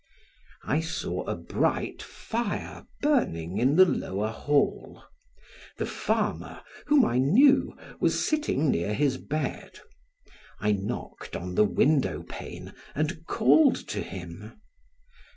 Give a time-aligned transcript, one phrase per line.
[0.63, 5.03] I saw a bright fire burning in the lower hall;
[5.77, 9.79] the farmer, whom I knew, was sitting near his bed;
[10.59, 14.59] I knocked on the window pane and called to him.